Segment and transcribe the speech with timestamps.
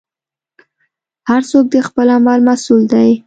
[1.29, 3.09] هر څوک د خپل عمل مسوول دی.